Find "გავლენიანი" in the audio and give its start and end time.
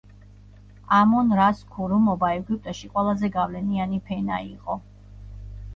3.39-4.05